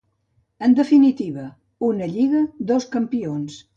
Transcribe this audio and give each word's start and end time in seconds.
En 0.67 0.71
definitiva: 0.79 1.45
una 1.91 2.07
lliga, 2.15 2.43
dos 2.73 2.89
campions. 2.97 3.61